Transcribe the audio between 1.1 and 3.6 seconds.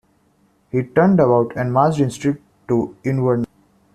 about and marched instead to Inverness.